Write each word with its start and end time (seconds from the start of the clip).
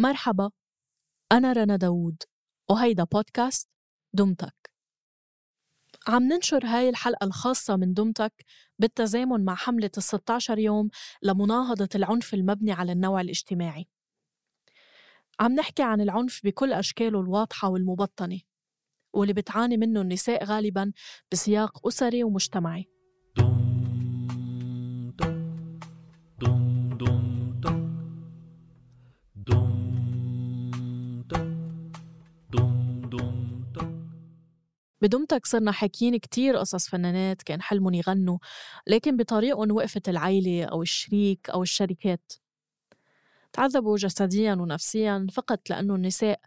مرحبا 0.00 0.50
أنا 1.32 1.52
رنا 1.52 1.76
داوود 1.76 2.22
وهيدا 2.70 3.04
بودكاست 3.04 3.68
دمتك. 4.12 4.70
عم 6.08 6.22
ننشر 6.22 6.66
هاي 6.66 6.88
الحلقة 6.88 7.24
الخاصة 7.24 7.76
من 7.76 7.94
دمتك 7.94 8.44
بالتزامن 8.78 9.44
مع 9.44 9.54
حملة 9.54 9.90
ال 9.96 10.02
16 10.02 10.58
يوم 10.58 10.90
لمناهضة 11.22 11.88
العنف 11.94 12.34
المبني 12.34 12.72
على 12.72 12.92
النوع 12.92 13.20
الاجتماعي. 13.20 13.88
عم 15.40 15.52
نحكي 15.52 15.82
عن 15.82 16.00
العنف 16.00 16.40
بكل 16.44 16.72
أشكاله 16.72 17.20
الواضحة 17.20 17.68
والمبطنة 17.68 18.40
واللي 19.12 19.32
بتعاني 19.32 19.76
منه 19.76 20.00
النساء 20.00 20.44
غالبا 20.44 20.92
بسياق 21.32 21.86
أسري 21.86 22.24
ومجتمعي. 22.24 22.95
بدمتك 35.06 35.46
صرنا 35.46 35.72
حاكيين 35.72 36.16
كتير 36.16 36.56
قصص 36.56 36.88
فنانات 36.88 37.42
كان 37.42 37.62
حلمهم 37.62 37.94
يغنوا. 37.94 38.38
لكن 38.86 39.16
بطريقهم 39.16 39.72
وقفت 39.72 40.08
العيلة 40.08 40.64
أو 40.64 40.82
الشريك 40.82 41.50
أو 41.50 41.62
الشركات. 41.62 42.32
تعذبوا 43.52 43.96
جسديا 43.96 44.54
ونفسيا 44.54 45.26
فقط 45.32 45.70
لأنه 45.70 45.94
النساء 45.94 46.40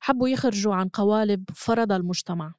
حبوا 0.00 0.28
يخرجوا 0.28 0.74
عن 0.74 0.88
قوالب 0.88 1.44
فرضها 1.54 1.96
المجتمع. 1.96 2.54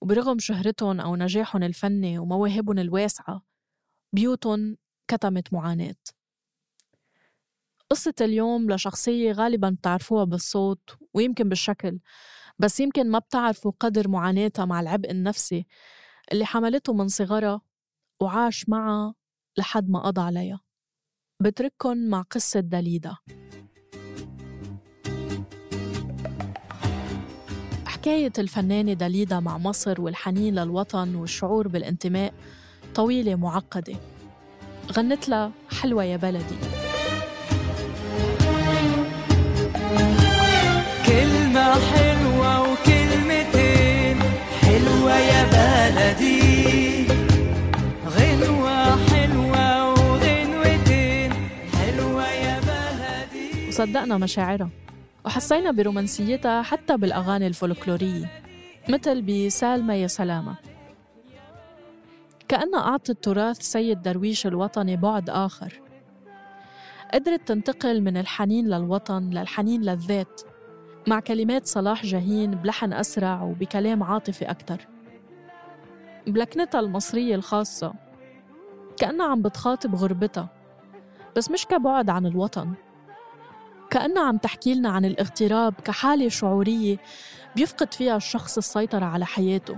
وبرغم 0.00 0.38
شهرتهم 0.38 1.00
أو 1.00 1.16
نجاحهم 1.16 1.62
الفني 1.62 2.18
ومواهبهم 2.18 2.78
الواسعة 2.78 3.42
بيوتهم 4.12 4.76
كتمت 5.08 5.52
معاناة. 5.52 5.96
قصة 7.90 8.14
اليوم 8.20 8.70
لشخصية 8.70 9.32
غالبا 9.32 9.70
بتعرفوها 9.70 10.24
بالصوت 10.24 10.96
ويمكن 11.14 11.48
بالشكل. 11.48 11.98
بس 12.58 12.80
يمكن 12.80 13.10
ما 13.10 13.18
بتعرفوا 13.18 13.72
قدر 13.80 14.08
معاناتها 14.08 14.64
مع 14.64 14.80
العبء 14.80 15.10
النفسي 15.10 15.66
اللي 16.32 16.46
حملته 16.46 16.92
من 16.92 17.08
صغرها 17.08 17.60
وعاش 18.22 18.68
معها 18.68 19.14
لحد 19.58 19.90
ما 19.90 19.98
قضى 19.98 20.20
عليها. 20.20 20.60
بترككن 21.42 22.10
مع 22.10 22.22
قصة 22.22 22.60
داليدا 22.60 23.16
حكاية 27.86 28.32
الفنانة 28.38 28.92
داليدا 28.92 29.40
مع 29.40 29.58
مصر 29.58 30.00
والحنين 30.00 30.54
للوطن 30.54 31.14
والشعور 31.14 31.68
بالانتماء 31.68 32.34
طويلة 32.94 33.34
معقدة. 33.34 33.96
غنت 34.92 35.28
لها 35.28 35.52
حلوة 35.80 36.04
يا 36.04 36.16
بلدي. 36.16 36.56
كلمة 41.06 41.74
حلوة 41.74 42.23
حلوة 44.84 45.18
يا 45.18 45.42
بلدي. 45.44 47.06
غنوة 48.06 49.06
حلوة 49.06 49.90
وغنوتين. 49.90 51.32
حلوة 51.78 52.28
يا 52.28 52.60
بلدي. 52.60 53.68
وصدقنا 53.68 54.18
مشاعرها. 54.18 54.68
وحسينا 55.24 55.70
برومانسيتها 55.70 56.62
حتى 56.62 56.96
بالأغاني 56.96 57.46
الفولكلورية 57.46 58.30
مثل 58.88 59.22
بسالمة 59.22 59.94
يا 59.94 60.06
سلامة. 60.06 60.54
كأنها 62.48 62.80
أعطت 62.80 63.24
تراث 63.24 63.60
سيد 63.60 64.02
درويش 64.02 64.46
الوطني 64.46 64.96
بعد 64.96 65.30
آخر. 65.30 65.80
قدرت 67.14 67.48
تنتقل 67.48 68.00
من 68.00 68.16
الحنين 68.16 68.68
للوطن 68.68 69.30
للحنين 69.30 69.82
للذات. 69.82 70.40
مع 71.06 71.20
كلمات 71.20 71.66
صلاح 71.66 72.06
جاهين 72.06 72.50
بلحن 72.50 72.92
أسرع 72.92 73.42
وبكلام 73.42 74.02
عاطفي 74.02 74.44
أكتر. 74.44 74.86
بلكنتها 76.26 76.80
المصرية 76.80 77.34
الخاصة 77.34 77.94
كأنها 78.96 79.26
عم 79.26 79.42
بتخاطب 79.42 79.94
غربتها 79.94 80.48
بس 81.36 81.50
مش 81.50 81.66
كبعد 81.66 82.10
عن 82.10 82.26
الوطن. 82.26 82.72
كأنها 83.90 84.28
عم 84.28 84.36
تحكي 84.36 84.74
لنا 84.74 84.88
عن 84.88 85.04
الاغتراب 85.04 85.74
كحالة 85.84 86.28
شعورية 86.28 86.96
بيفقد 87.56 87.94
فيها 87.94 88.16
الشخص 88.16 88.56
السيطرة 88.56 89.04
على 89.04 89.26
حياته. 89.26 89.76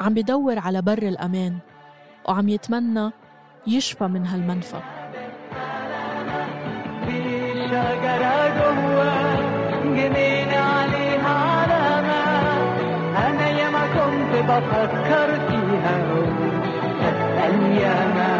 عم 0.00 0.14
بدور 0.14 0.58
على 0.58 0.82
بر 0.82 1.02
الأمان 1.02 1.58
وعم 2.28 2.48
يتمنى 2.48 3.10
يشفى 3.66 4.04
من 4.04 4.26
هالمنفى. 4.26 4.80
شجرة 7.74 8.48
جوا 8.58 9.23
جنين 9.96 10.50
عليها 10.54 11.32
علامة 11.58 12.24
أنا 13.26 13.48
ياما 13.48 13.84
كنت 13.96 14.32
بفكر 14.50 15.28
فيها. 15.48 15.96
أسأل 17.08 17.54
ياما 17.82 18.34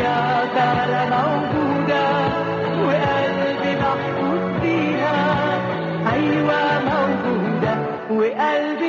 يا 0.00 0.20
ترى 0.56 1.02
موجودة 1.16 2.06
وقلبي 2.86 3.72
محبوس 3.82 4.44
فيها. 4.62 5.20
أيوة 6.12 6.62
موجودة 6.90 7.74
وقلبي 8.10 8.79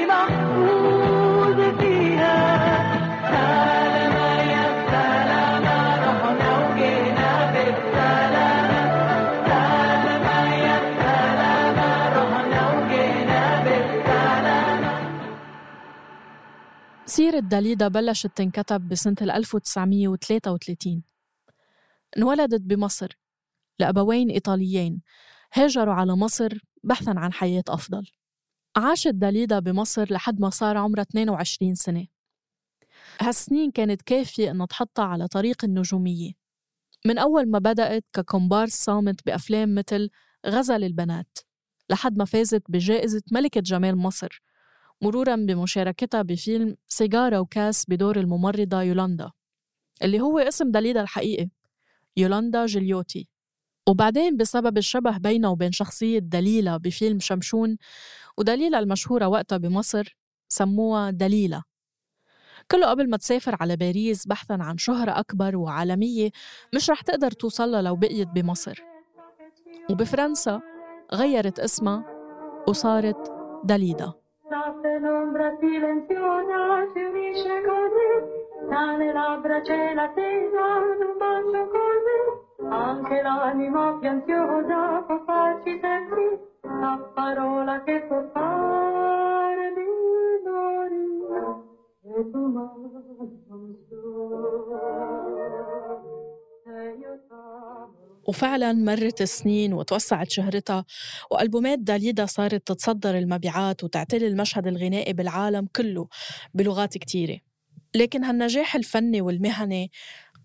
سيرة 17.11 17.39
داليدا 17.39 17.87
بلشت 17.87 18.37
تنكتب 18.37 18.87
بسنة 18.87 19.15
1933 19.21 21.03
انولدت 22.17 22.61
بمصر 22.61 23.17
لأبوين 23.79 24.29
إيطاليين. 24.29 25.01
هاجروا 25.53 25.93
على 25.93 26.15
مصر 26.15 26.57
بحثاً 26.83 27.13
عن 27.17 27.33
حياة 27.33 27.63
أفضل. 27.69 28.07
عاشت 28.75 29.07
داليدا 29.07 29.59
بمصر 29.59 30.13
لحد 30.13 30.39
ما 30.39 30.49
صار 30.49 30.77
عمرها 30.77 31.01
22 31.01 31.75
سنة. 31.75 32.07
هالسنين 33.21 33.71
كانت 33.71 34.01
كافية 34.01 34.51
إنها 34.51 34.65
تحطها 34.65 35.05
على 35.05 35.27
طريق 35.27 35.65
النجومية. 35.65 36.31
من 37.05 37.17
أول 37.17 37.49
ما 37.49 37.59
بدأت 37.59 38.05
ككومبارس 38.13 38.73
صامت 38.73 39.25
بأفلام 39.25 39.75
مثل 39.75 40.09
غزل 40.47 40.83
البنات 40.83 41.37
لحد 41.89 42.17
ما 42.17 42.25
فازت 42.25 42.63
بجائزة 42.69 43.21
ملكة 43.31 43.61
جمال 43.61 43.97
مصر 43.97 44.41
مرورا 45.01 45.35
بمشاركتها 45.35 46.21
بفيلم 46.21 46.75
سيجارة 46.87 47.39
وكاس 47.39 47.85
بدور 47.89 48.19
الممرضة 48.19 48.81
يولاندا 48.81 49.31
اللي 50.03 50.21
هو 50.21 50.39
اسم 50.39 50.71
داليدا 50.71 51.01
الحقيقي 51.01 51.49
يولاندا 52.17 52.65
جليوتي 52.65 53.27
وبعدين 53.89 54.37
بسبب 54.37 54.77
الشبه 54.77 55.17
بينه 55.17 55.51
وبين 55.51 55.71
شخصية 55.71 56.19
دليلة 56.19 56.77
بفيلم 56.77 57.19
شمشون 57.19 57.77
ودليلة 58.37 58.79
المشهورة 58.79 59.27
وقتها 59.27 59.57
بمصر 59.57 60.17
سموها 60.49 61.09
دليلة 61.09 61.63
كله 62.71 62.87
قبل 62.87 63.09
ما 63.09 63.17
تسافر 63.17 63.57
على 63.59 63.75
باريس 63.75 64.27
بحثا 64.27 64.53
عن 64.53 64.77
شهرة 64.77 65.19
أكبر 65.19 65.57
وعالمية 65.57 66.29
مش 66.75 66.89
رح 66.89 67.01
تقدر 67.01 67.31
توصلها 67.31 67.81
لو 67.81 67.95
بقيت 67.95 68.27
بمصر. 68.27 68.83
وبفرنسا 69.89 70.61
غيرت 71.13 71.59
اسمها 71.59 72.05
وصارت 72.67 73.31
notte 74.51 74.99
l'ombra 74.99 75.55
silenziosa 75.61 76.85
si 76.93 77.01
unisce 77.01 77.61
così, 77.61 78.67
tra 78.67 78.97
le 78.97 79.13
labbra 79.13 79.61
c'è 79.61 79.93
la 79.93 80.09
tesa, 80.09 80.65
un 80.99 81.17
bacio 81.17 81.69
così, 81.71 82.67
anche 82.67 83.21
l'anima 83.21 83.97
più 84.01 84.09
può 85.07 85.23
farci 85.23 85.79
sentire 85.79 86.39
la 86.63 86.99
parola 87.13 87.81
che 87.83 88.05
può 88.09 88.21
fare. 88.33 88.60
وفعلا 98.31 98.73
مرت 98.73 99.21
السنين 99.21 99.73
وتوسعت 99.73 100.31
شهرتها 100.31 100.85
وألبومات 101.31 101.79
داليدا 101.79 102.25
صارت 102.25 102.67
تتصدر 102.67 103.17
المبيعات 103.17 103.83
وتعتلي 103.83 104.27
المشهد 104.27 104.67
الغنائي 104.67 105.13
بالعالم 105.13 105.67
كله 105.75 106.07
بلغات 106.53 106.97
كتيرة. 106.97 107.37
لكن 107.95 108.23
هالنجاح 108.23 108.75
الفني 108.75 109.21
والمهني 109.21 109.91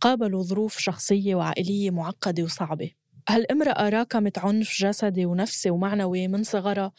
قابلوا 0.00 0.42
ظروف 0.42 0.78
شخصية 0.78 1.34
وعائلية 1.34 1.90
معقدة 1.90 2.42
وصعبة. 2.42 2.90
هالامرأة 3.28 3.88
راكمت 3.88 4.38
عنف 4.38 4.76
جسدي 4.80 5.26
ونفسي 5.26 5.70
ومعنوي 5.70 6.28
من 6.28 6.42
صغرها 6.42 6.92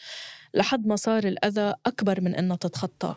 لحد 0.54 0.86
ما 0.86 0.96
صار 0.96 1.24
الأذى 1.24 1.74
أكبر 1.86 2.20
من 2.20 2.34
إنها 2.34 2.56
تتخطى. 2.56 3.14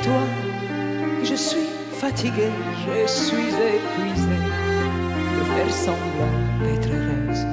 Je 0.00 1.34
suis 1.34 1.68
fatiguée, 2.02 2.52
je 2.86 3.06
suis 3.06 3.50
épuisée 3.78 4.42
de 5.36 5.42
faire 5.52 5.72
semblant 5.86 6.36
d'être 6.62 6.88
heureuse 6.98 7.44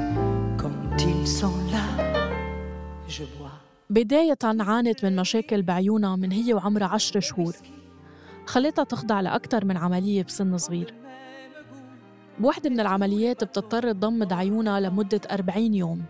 quand 0.61 0.97
ils 1.11 1.27
sont 1.27 1.57
là. 1.71 1.85
بداية 3.89 4.37
عانت 4.43 5.05
من 5.05 5.15
مشاكل 5.15 5.61
بعيونها 5.61 6.15
من 6.15 6.31
هي 6.31 6.53
وعمرها 6.53 6.87
عشر 6.87 7.19
شهور. 7.19 7.55
خلتها 8.45 8.83
تخضع 8.83 9.21
لأكثر 9.21 9.65
من 9.65 9.77
عملية 9.77 10.23
بسن 10.23 10.57
صغير. 10.57 10.93
بوحدة 12.39 12.69
من 12.69 12.79
العمليات 12.79 13.43
بتضطر 13.43 13.91
تضمد 13.91 14.33
عيونها 14.33 14.79
لمدة 14.79 15.21
40 15.31 15.73
يوم. 15.73 16.01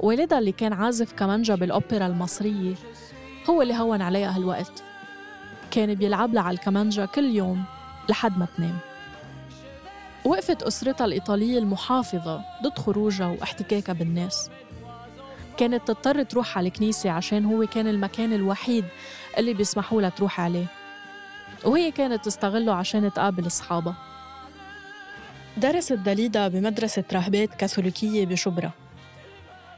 والدها 0.00 0.38
اللي 0.38 0.52
كان 0.52 0.72
عازف 0.72 1.12
كمانجا 1.12 1.54
بالأوبرا 1.54 2.06
المصرية 2.06 2.74
هو 3.50 3.62
اللي 3.62 3.74
هون 3.74 4.02
عليها 4.02 4.36
هالوقت 4.36 4.82
كان 5.70 5.94
بيلعب 5.94 6.34
لها 6.34 6.42
على 6.42 6.54
الكمانجا 6.54 7.04
كل 7.04 7.24
يوم 7.24 7.64
لحد 8.08 8.38
ما 8.38 8.46
تنام. 8.56 8.78
وقفت 10.24 10.62
أسرتها 10.62 11.04
الإيطالية 11.04 11.58
المحافظة 11.58 12.42
ضد 12.62 12.78
خروجها 12.78 13.26
واحتكاكها 13.26 13.92
بالناس. 13.92 14.50
كانت 15.56 15.88
تضطر 15.88 16.22
تروح 16.22 16.58
على 16.58 16.68
الكنيسة 16.68 17.10
عشان 17.10 17.44
هو 17.44 17.66
كان 17.66 17.88
المكان 17.88 18.32
الوحيد 18.32 18.84
اللي 19.38 19.54
بيسمحوا 19.54 20.00
لها 20.00 20.10
تروح 20.10 20.40
عليه. 20.40 20.66
وهي 21.64 21.90
كانت 21.90 22.24
تستغله 22.24 22.74
عشان 22.74 23.12
تقابل 23.12 23.46
أصحابها. 23.46 23.96
درست 25.56 25.92
داليدا 25.92 26.48
بمدرسة 26.48 27.04
راهبات 27.12 27.54
كاثوليكية 27.54 28.26
بشبرا. 28.26 28.70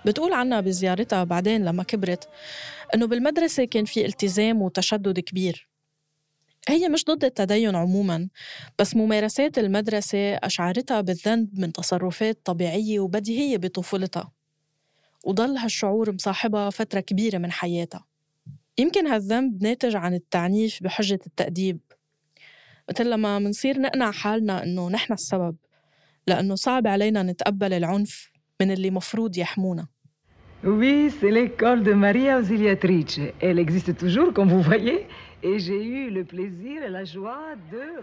بتقول 0.07 0.33
عنها 0.33 0.61
بزيارتها 0.61 1.25
بعدين 1.25 1.65
لما 1.65 1.83
كبرت 1.83 2.29
إنه 2.95 3.07
بالمدرسة 3.07 3.65
كان 3.65 3.85
في 3.85 4.07
التزام 4.07 4.63
وتشدد 4.63 5.21
كبير. 5.21 5.70
هي 6.69 6.89
مش 6.89 7.05
ضد 7.05 7.25
التدين 7.25 7.77
عموما 7.77 8.29
بس 8.79 8.97
ممارسات 8.97 9.59
المدرسة 9.59 10.35
أشعرتها 10.35 11.01
بالذنب 11.01 11.49
من 11.59 11.73
تصرفات 11.73 12.41
طبيعية 12.45 13.01
وبديهية 13.01 13.57
بطفولتها 13.57 14.33
وضل 15.25 15.57
هالشعور 15.57 16.13
مصاحبها 16.13 16.71
فترة 16.71 17.01
كبيرة 17.01 17.39
من 17.39 17.53
حياتها 17.53 18.05
يمكن 18.79 19.07
هالذنب 19.07 19.63
ناتج 19.63 19.97
عن 19.97 20.15
التعنيف 20.15 20.83
بحجة 20.83 21.19
التأديب 21.27 21.81
مثل 22.91 23.11
لما 23.11 23.39
منصير 23.39 23.81
نقنع 23.81 24.11
حالنا 24.11 24.63
إنه 24.63 24.89
نحن 24.89 25.13
السبب 25.13 25.57
لأنه 26.27 26.55
صعب 26.55 26.87
علينا 26.87 27.23
نتقبل 27.23 27.73
العنف 27.73 28.31
من 28.61 28.71
اللي 28.71 28.91
مفروض 28.91 29.39
يحمونا 29.39 29.87
Oui, 30.63 31.11
c'est 31.19 31.31
l'école 31.31 31.83
de 31.83 31.95
Maria 31.95 32.37
Ausiliatrice. 32.37 33.19
Elle 33.41 33.59
existe 33.59 33.97
toujours, 33.97 34.35
comme 34.35 34.51
vous 34.51 34.61
voyez. 34.61 35.07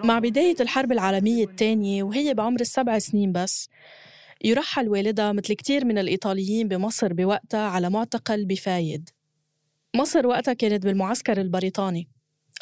مع 0.04 0.20
بداية 0.20 0.56
الحرب 0.60 0.92
العالمية 0.92 1.44
الثانية 1.44 2.04
وهي 2.04 2.34
بعمر 2.34 2.62
السبع 2.62 3.00
سنين 3.00 3.32
بس. 3.32 3.70
يرحل 4.44 4.90
والدها 4.90 5.32
مثل 5.32 5.54
كتير 5.54 5.86
من 5.86 5.98
الإيطاليين 5.98 6.68
بمصر 6.68 7.14
بوقتها 7.14 7.68
على 7.68 7.90
معتقل 7.90 8.46
بفايد. 8.46 9.10
مصر 9.96 10.28
وقتها 10.28 10.54
كانت 10.54 10.84
بالمعسكر 10.84 11.42
البريطاني. 11.42 12.08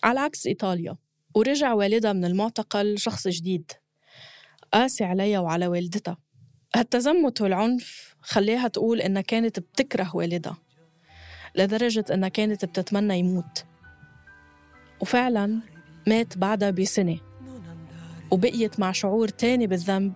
على 0.03 0.19
عكس 0.19 0.47
إيطاليا 0.47 0.97
ورجع 1.35 1.73
والدها 1.73 2.13
من 2.13 2.25
المعتقل 2.25 2.97
شخص 2.97 3.27
جديد. 3.27 3.71
قاسي 4.73 5.03
عليها 5.03 5.39
وعلى 5.39 5.67
والدتها. 5.67 6.17
هالتزمت 6.75 7.41
والعنف 7.41 8.15
خليها 8.21 8.67
تقول 8.67 9.01
إنها 9.01 9.21
كانت 9.21 9.59
بتكره 9.59 10.15
والدها 10.15 10.57
لدرجة 11.55 12.05
إنها 12.13 12.29
كانت 12.29 12.65
بتتمنى 12.65 13.19
يموت. 13.19 13.65
وفعلا 15.01 15.59
مات 16.07 16.37
بعدها 16.37 16.69
بسنة 16.69 17.17
وبقيت 18.31 18.79
مع 18.79 18.91
شعور 18.91 19.27
تاني 19.27 19.67
بالذنب 19.67 20.13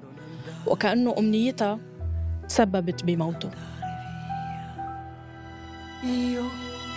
وكأنه 0.67 1.15
أمنيتها 1.17 1.79
سببت 2.47 3.03
بموته 3.03 3.49
Io, 6.01 6.45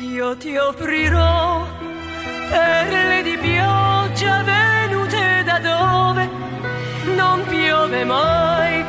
io 0.00 0.36
ti 0.36 0.56
offrirò 0.56 1.66
perle 2.50 3.22
di 3.24 3.36
pioggia 3.36 4.42
venute 4.44 5.42
da 5.44 5.58
dove 5.58 6.24
non 7.16 7.38
piove 7.48 8.04
mai. 8.04 8.84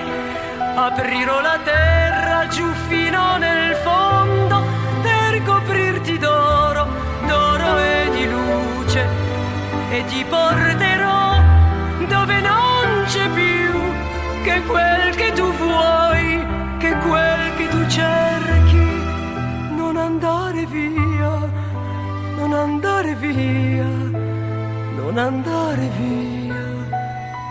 Aprirò 0.75 1.41
la 1.41 1.57
terra 1.63 2.47
giù 2.47 2.67
fino 2.87 3.37
nel 3.37 3.62
ti 10.07 10.23
porterò 10.29 11.41
dove 12.07 12.41
non 12.41 13.05
c'è 13.05 13.29
più 13.29 13.71
che 14.43 14.61
quel 14.63 15.15
che 15.15 15.31
tu 15.33 15.51
vuoi, 15.53 16.45
che 16.77 16.95
quel 16.97 17.55
che 17.57 17.67
tu 17.69 17.87
cerchi, 17.87 18.85
non 19.75 19.95
andare 19.97 20.65
via, 20.65 21.33
non 22.37 22.53
andare 22.53 23.15
via, 23.15 23.85
non 24.95 25.17
andare 25.17 25.89
via, 25.97 26.65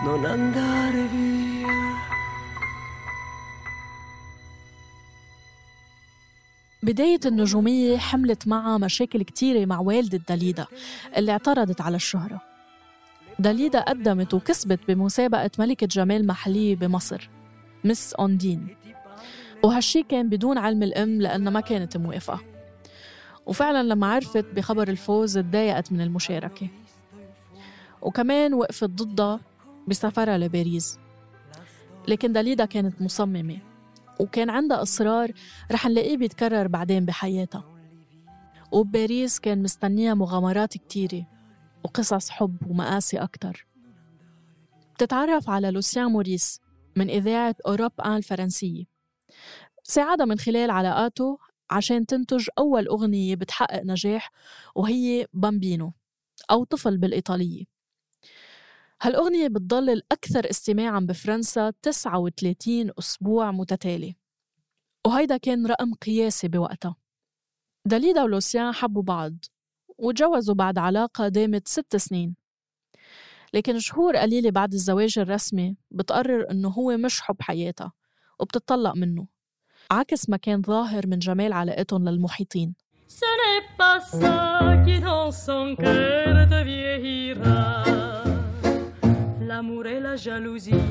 non 0.03 0.25
andare 0.25 1.07
via. 1.11 1.42
بداية 6.93 7.19
النجومية 7.25 7.97
حملت 7.97 8.47
معها 8.47 8.77
مشاكل 8.77 9.23
كتيرة 9.23 9.65
مع 9.65 9.79
والدة 9.79 10.21
داليدا 10.29 10.65
اللي 11.17 11.31
اعترضت 11.31 11.81
على 11.81 11.95
الشهرة. 11.95 12.41
داليدا 13.39 13.79
قدمت 13.79 14.33
وكسبت 14.33 14.79
بمسابقة 14.87 15.51
ملكة 15.59 15.87
جمال 15.87 16.27
محلية 16.27 16.75
بمصر 16.75 17.29
مس 17.83 18.13
أوندين. 18.13 18.67
وهالشي 19.63 20.03
كان 20.03 20.29
بدون 20.29 20.57
علم 20.57 20.83
الأم 20.83 21.21
لأنها 21.21 21.51
ما 21.51 21.59
كانت 21.59 21.97
موافقة. 21.97 22.41
وفعلا 23.45 23.83
لما 23.83 24.07
عرفت 24.07 24.45
بخبر 24.55 24.87
الفوز 24.87 25.37
تضايقت 25.37 25.91
من 25.91 26.01
المشاركة. 26.01 26.67
وكمان 28.01 28.53
وقفت 28.53 28.89
ضدها 28.89 29.39
بسفرها 29.87 30.37
لباريس. 30.37 30.99
لكن 32.07 32.33
داليدا 32.33 32.65
كانت 32.65 33.01
مصممة. 33.01 33.72
وكان 34.23 34.49
عندها 34.49 34.81
إصرار 34.81 35.31
رح 35.71 35.85
نلاقيه 35.87 36.17
بيتكرر 36.17 36.67
بعدين 36.67 37.05
بحياتها. 37.05 37.63
وبباريس 38.71 39.39
كان 39.39 39.63
مستنيها 39.63 40.13
مغامرات 40.13 40.77
كتيرة 40.77 41.27
وقصص 41.83 42.29
حب 42.29 42.57
ومآسي 42.69 43.17
أكتر. 43.17 43.67
بتتعرف 44.95 45.49
على 45.49 45.71
لوسيان 45.71 46.05
موريس 46.05 46.59
من 46.95 47.09
إذاعة 47.09 47.55
أوروب 47.67 47.91
آن 48.05 48.15
الفرنسية 48.15 48.83
ساعدها 49.83 50.25
من 50.25 50.39
خلال 50.39 50.69
علاقاته 50.71 51.37
عشان 51.71 52.05
تنتج 52.05 52.47
أول 52.57 52.87
أغنية 52.87 53.35
بتحقق 53.35 53.81
نجاح 53.83 54.31
وهي 54.75 55.27
بامبينو 55.33 55.93
أو 56.51 56.63
طفل 56.63 56.97
بالإيطالية. 56.97 57.72
هالأغنية 59.05 59.47
بتضل 59.47 59.89
الأكثر 59.89 60.49
استماعاً 60.49 60.99
بفرنسا 60.99 61.73
39 61.81 62.91
أسبوع 62.99 63.51
متتالي 63.51 64.15
وهيدا 65.07 65.37
كان 65.37 65.67
رقم 65.67 65.93
قياسي 65.93 66.47
بوقتها. 66.47 66.95
داليدا 67.85 68.23
ولوسيان 68.23 68.71
حبوا 68.71 69.01
بعض 69.01 69.33
وتجوزوا 69.97 70.55
بعد 70.55 70.77
علاقة 70.77 71.27
دامت 71.27 71.67
ست 71.67 71.95
سنين. 71.95 72.35
لكن 73.53 73.79
شهور 73.79 74.15
قليلة 74.15 74.49
بعد 74.49 74.73
الزواج 74.73 75.19
الرسمي 75.19 75.77
بتقرر 75.91 76.51
إنه 76.51 76.69
هو 76.69 76.97
مش 76.97 77.21
حب 77.21 77.41
حياتها 77.41 77.91
وبتطلق 78.39 78.95
منه 78.95 79.27
عكس 79.91 80.29
ما 80.29 80.37
كان 80.37 80.61
ظاهر 80.61 81.07
من 81.07 81.19
جمال 81.19 81.53
علاقتهم 81.53 82.09
للمحيطين. 82.09 82.75
Ce 83.07 83.29
n'est 83.39 83.67
pas 83.77 83.99
ça 83.99 84.39
qui 84.85 84.99
dans 84.99 85.31
son 85.31 85.75
cœur 85.75 86.47
te 86.49 86.59
vieillira 86.63 87.92
L'amour 89.53 89.85
et 89.85 89.99
la 90.07 90.15
jalousie. 90.15 90.85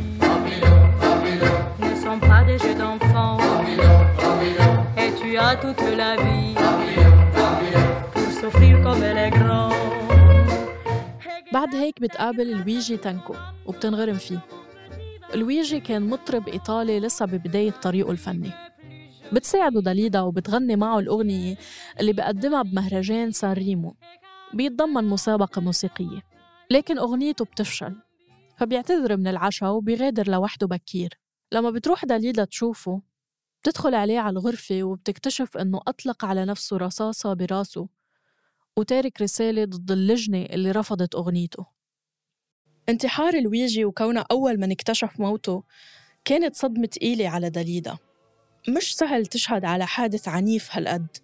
Ne 1.84 1.92
sont 2.04 2.20
pas 2.30 2.42
des 2.48 2.58
jeux 2.64 2.76
d'enfants. 2.82 3.38
Et 5.02 5.10
tu 5.20 5.28
as 5.46 5.54
toute 5.64 5.86
la 6.02 6.12
vie. 6.22 6.54
Pour 8.14 8.30
souffrir 8.40 8.74
comme 8.84 9.02
elle 9.08 9.20
est 9.26 9.34
grande 9.40 9.74
بعد 11.52 11.74
هيك 11.74 12.00
بتقابل 12.00 12.50
لويجي 12.50 12.96
تانكو 12.96 13.34
وبتنغرم 13.66 14.14
فيه. 14.14 14.38
لويجي 15.34 15.80
كان 15.80 16.02
مطرب 16.02 16.48
إيطالي 16.48 17.00
لسه 17.00 17.26
ببداية 17.26 17.70
طريقه 17.70 18.10
الفني. 18.10 18.50
بتساعده 19.32 19.80
داليدا 19.80 20.20
وبتغني 20.20 20.76
معه 20.76 20.98
الأغنية 20.98 21.56
اللي 22.00 22.12
بقدمها 22.12 22.62
بمهرجان 22.62 23.30
سان 23.32 23.52
ريمو. 23.52 23.94
بيتضمن 24.54 25.04
مسابقة 25.04 25.60
موسيقية. 25.60 26.22
لكن 26.70 26.98
أغنيته 26.98 27.44
بتفشل. 27.44 27.94
فبيعتذر 28.62 29.16
من 29.16 29.26
العشاء 29.26 29.70
وبيغادر 29.70 30.30
لوحده 30.30 30.66
بكير. 30.66 31.18
لما 31.52 31.70
بتروح 31.70 32.04
داليدا 32.04 32.44
تشوفه 32.44 33.02
بتدخل 33.62 33.94
عليه 33.94 34.18
على 34.18 34.32
الغرفة 34.32 34.82
وبتكتشف 34.82 35.56
إنه 35.56 35.80
أطلق 35.86 36.24
على 36.24 36.44
نفسه 36.44 36.76
رصاصة 36.76 37.34
براسه 37.34 37.88
وتارك 38.76 39.22
رسالة 39.22 39.64
ضد 39.64 39.90
اللجنة 39.90 40.42
اللي 40.42 40.70
رفضت 40.70 41.14
أغنيته. 41.14 41.66
انتحار 42.88 43.40
لويجي 43.40 43.84
وكونه 43.84 44.24
أول 44.30 44.56
من 44.56 44.70
اكتشف 44.72 45.20
موته 45.20 45.64
كانت 46.24 46.54
صدمة 46.54 46.86
تقيلة 46.86 47.28
على 47.28 47.50
داليدا 47.50 47.98
مش 48.68 48.96
سهل 48.96 49.26
تشهد 49.26 49.64
على 49.64 49.86
حادث 49.86 50.28
عنيف 50.28 50.68
هالقد. 50.72 51.16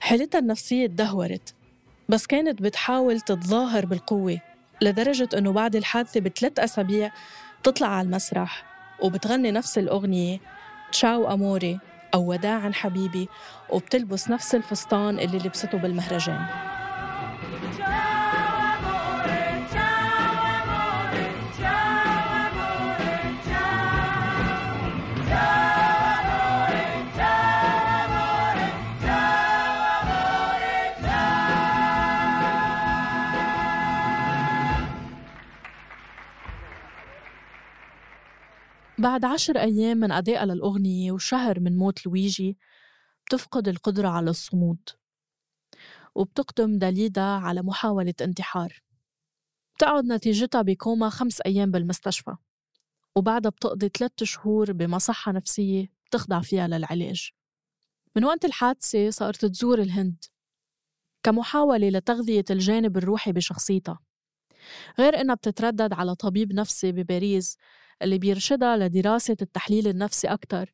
حالتها 0.00 0.38
النفسية 0.38 0.86
تدهورت 0.86 1.54
بس 2.08 2.26
كانت 2.26 2.62
بتحاول 2.62 3.20
تتظاهر 3.20 3.86
بالقوة. 3.86 4.53
لدرجة 4.80 5.28
أنه 5.38 5.52
بعد 5.52 5.76
الحادثة 5.76 6.20
بثلاث 6.20 6.58
أسابيع 6.58 7.10
تطلع 7.62 7.88
على 7.88 8.06
المسرح 8.06 8.64
وبتغني 9.02 9.50
نفس 9.50 9.78
الأغنية 9.78 10.40
تشاو 10.92 11.32
أموري 11.32 11.80
أو 12.14 12.30
وداعا 12.30 12.70
حبيبي 12.72 13.28
وبتلبس 13.70 14.30
نفس 14.30 14.54
الفستان 14.54 15.18
اللي 15.18 15.38
لبسته 15.38 15.78
بالمهرجان. 15.78 16.73
بعد 39.04 39.24
عشر 39.24 39.58
أيام 39.58 39.96
من 39.96 40.12
أدائها 40.12 40.44
للأغنية 40.44 41.12
وشهر 41.12 41.60
من 41.60 41.76
موت 41.76 42.06
لويجي 42.06 42.58
بتفقد 43.26 43.68
القدرة 43.68 44.08
على 44.08 44.30
الصمود 44.30 44.88
وبتقدم 46.14 46.78
داليدا 46.78 47.20
على 47.22 47.62
محاولة 47.62 48.14
انتحار. 48.20 48.82
بتقعد 49.76 50.04
نتيجتها 50.04 50.62
بكوما 50.62 51.08
خمس 51.08 51.40
أيام 51.40 51.70
بالمستشفى 51.70 52.36
وبعدها 53.16 53.50
بتقضي 53.50 53.88
ثلاثة 53.88 54.26
شهور 54.26 54.72
بمصحة 54.72 55.32
نفسية 55.32 55.92
بتخضع 56.06 56.40
فيها 56.40 56.68
للعلاج. 56.68 57.30
من 58.16 58.24
وقت 58.24 58.44
الحادثة 58.44 59.10
صارت 59.10 59.44
تزور 59.44 59.80
الهند 59.80 60.24
كمحاولة 61.22 61.88
لتغذية 61.88 62.44
الجانب 62.50 62.96
الروحي 62.96 63.32
بشخصيتها 63.32 64.00
غير 64.98 65.20
إنها 65.20 65.34
بتتردد 65.34 65.92
على 65.92 66.14
طبيب 66.14 66.52
نفسي 66.52 66.92
بباريس 66.92 67.58
اللي 68.02 68.18
بيرشدها 68.18 68.76
لدراسة 68.76 69.36
التحليل 69.42 69.88
النفسي 69.88 70.26
أكتر 70.28 70.72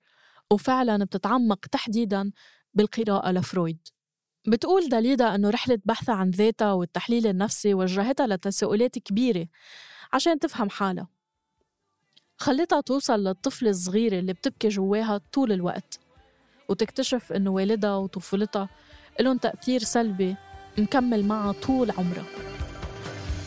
وفعلا 0.51 1.05
بتتعمق 1.05 1.67
تحديدا 1.67 2.33
بالقراءة 2.75 3.31
لفرويد. 3.31 3.89
بتقول 4.47 4.89
داليدا 4.89 5.35
أنه 5.35 5.51
رحلة 5.51 5.79
بحثها 5.85 6.15
عن 6.15 6.31
ذاتها 6.31 6.73
والتحليل 6.73 7.27
النفسي 7.27 7.75
وجهتها 7.75 8.27
لتساؤلات 8.27 8.99
كبيرة 8.99 9.47
عشان 10.13 10.39
تفهم 10.39 10.71
حالها. 10.71 11.09
خلتها 12.37 12.81
توصل 12.81 13.25
للطفل 13.25 13.69
الصغيرة 13.69 14.19
اللي 14.19 14.33
بتبكي 14.33 14.69
جواها 14.69 15.21
طول 15.33 15.53
الوقت 15.53 16.01
وتكتشف 16.69 17.33
أنه 17.33 17.51
والدها 17.51 17.97
وطفولتها 17.97 18.69
لهم 19.21 19.39
تأثير 19.39 19.81
سلبي 19.81 20.37
مكمل 20.79 21.25
معها 21.25 21.53
طول 21.53 21.91
عمرها. 21.91 22.25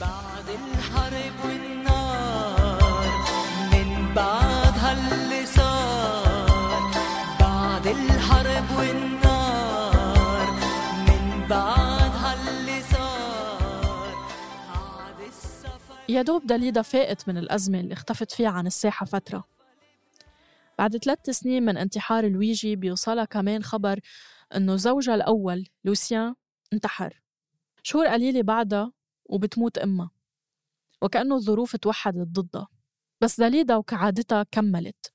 بعد 0.01 0.49
الحرب 0.49 1.22
يا 16.09 16.21
دوب 16.21 16.47
داليدا 16.47 16.81
فاقت 16.81 17.27
من 17.29 17.37
الأزمة 17.37 17.79
اللي 17.79 17.93
اختفت 17.93 18.31
فيها 18.31 18.49
عن 18.49 18.67
الساحة 18.67 19.05
فترة. 19.05 19.43
بعد 20.79 20.97
ثلاث 20.97 21.29
سنين 21.29 21.63
من 21.65 21.77
انتحار 21.77 22.27
لويجي 22.27 22.75
بيوصلها 22.75 23.25
كمان 23.25 23.63
خبر 23.63 23.99
إنه 24.55 24.75
زوجها 24.75 25.15
الأول 25.15 25.67
لوسيان 25.85 26.35
انتحر. 26.73 27.21
شهور 27.83 28.07
قليلة 28.07 28.41
بعدها 28.41 28.91
وبتموت 29.25 29.77
أمها. 29.77 30.11
وكأنه 31.01 31.35
الظروف 31.35 31.75
توحدت 31.75 32.27
ضدها. 32.27 32.67
بس 33.21 33.39
داليدا 33.39 33.75
وكعادتها 33.75 34.43
كملت. 34.51 35.13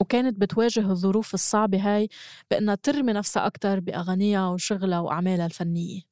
وكانت 0.00 0.40
بتواجه 0.40 0.90
الظروف 0.90 1.34
الصعبة 1.34 1.78
هاي 1.80 2.08
بأنها 2.50 2.74
ترمي 2.74 3.12
نفسها 3.12 3.46
أكتر 3.46 3.80
بأغانيها 3.80 4.48
وشغلها 4.48 5.00
وأعمالها 5.00 5.46
الفنية. 5.46 6.09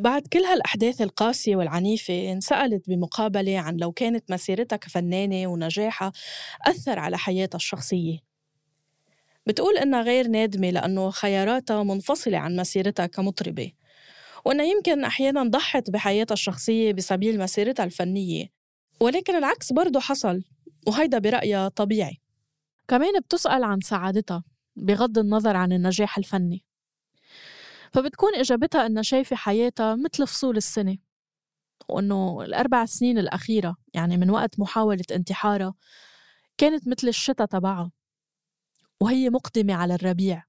بعد 0.00 0.26
كل 0.26 0.38
هالأحداث 0.38 1.00
القاسية 1.02 1.56
والعنيفة 1.56 2.32
انسألت 2.32 2.88
بمقابلة 2.88 3.58
عن 3.58 3.76
لو 3.76 3.92
كانت 3.92 4.30
مسيرتها 4.30 4.76
كفنانة 4.76 5.46
ونجاحها 5.46 6.12
أثر 6.66 6.98
على 6.98 7.18
حياتها 7.18 7.56
الشخصية. 7.56 8.18
بتقول 9.46 9.76
إنها 9.76 10.02
غير 10.02 10.28
نادمة 10.28 10.70
لأنه 10.70 11.10
خياراتها 11.10 11.82
منفصلة 11.82 12.38
عن 12.38 12.56
مسيرتها 12.56 13.06
كمطربة 13.06 13.72
وإنها 14.44 14.66
يمكن 14.66 15.04
أحيانا 15.04 15.42
ضحت 15.42 15.90
بحياتها 15.90 16.32
الشخصية 16.34 16.92
بسبيل 16.92 17.38
مسيرتها 17.38 17.84
الفنية 17.84 18.46
ولكن 19.00 19.36
العكس 19.36 19.72
برضه 19.72 20.00
حصل 20.00 20.42
وهيدا 20.86 21.18
برأيها 21.18 21.68
طبيعي. 21.68 22.20
كمان 22.88 23.20
بتسأل 23.20 23.64
عن 23.64 23.80
سعادتها 23.80 24.44
بغض 24.76 25.18
النظر 25.18 25.56
عن 25.56 25.72
النجاح 25.72 26.18
الفني. 26.18 26.64
فبتكون 27.92 28.34
إجابتها 28.34 28.86
إنها 28.86 29.02
شايفة 29.02 29.36
حياتها 29.36 29.94
مثل 29.94 30.26
فصول 30.26 30.56
السنة 30.56 30.98
وإنه 31.88 32.42
الأربع 32.42 32.84
سنين 32.84 33.18
الأخيرة 33.18 33.76
يعني 33.94 34.16
من 34.16 34.30
وقت 34.30 34.60
محاولة 34.60 35.04
انتحارها 35.10 35.74
كانت 36.58 36.88
مثل 36.88 37.08
الشتاء 37.08 37.46
تبعها 37.46 37.92
وهي 39.00 39.30
مقدمة 39.30 39.74
على 39.74 39.94
الربيع 39.94 40.44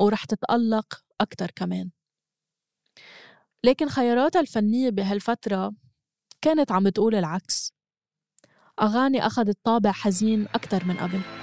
ورح 0.00 0.24
تتألق 0.24 1.04
أكتر 1.20 1.50
كمان. 1.50 1.90
لكن 3.64 3.88
خياراتها 3.88 4.40
الفنية 4.40 4.90
بهالفترة 4.90 5.72
كانت 6.42 6.72
عم 6.72 6.84
بتقول 6.84 7.14
العكس. 7.14 7.72
أغاني 8.82 9.26
أخذت 9.26 9.58
طابع 9.64 9.92
حزين 9.92 10.42
أكثر 10.54 10.84
من 10.84 10.96
قبل. 10.96 11.35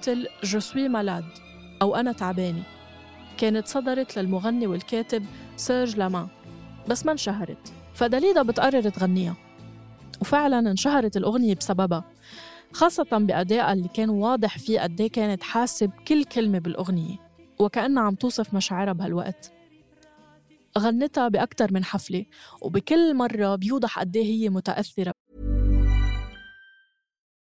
مثل 0.00 0.28
سوي 0.60 0.88
مالاد 0.88 1.24
أو 1.82 1.96
أنا 1.96 2.12
تعبانة 2.12 2.62
كانت 3.38 3.66
صدرت 3.68 4.18
للمغني 4.18 4.66
والكاتب 4.66 5.24
سيرج 5.56 5.96
لامان 5.96 6.28
بس 6.88 7.06
ما 7.06 7.12
انشهرت. 7.12 7.72
فداليدا 7.94 8.42
بتقرر 8.42 8.88
تغنيها. 8.88 9.36
وفعلا 10.20 10.58
انشهرت 10.70 11.16
الأغنية 11.16 11.54
بسببها 11.54 12.04
خاصة 12.72 13.06
بأدائها 13.12 13.72
اللي 13.72 13.88
كان 13.88 14.10
واضح 14.10 14.58
فيه 14.58 14.80
قد 14.80 15.00
إيه 15.00 15.10
كانت 15.10 15.42
حاسة 15.42 15.86
بكل 15.86 16.24
كلمة 16.24 16.58
بالأغنية 16.58 17.16
وكأنها 17.58 18.02
عم 18.02 18.14
توصف 18.14 18.54
مشاعرها 18.54 18.92
بهالوقت. 18.92 19.52
غنتها 20.78 21.28
بأكثر 21.28 21.72
من 21.72 21.84
حفلة 21.84 22.24
وبكل 22.62 23.14
مرة 23.14 23.56
بيوضح 23.56 23.98
قد 23.98 24.16
إيه 24.16 24.24
هي 24.24 24.48
متأثرة. 24.48 25.12